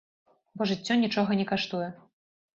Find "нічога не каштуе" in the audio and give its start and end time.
1.03-1.93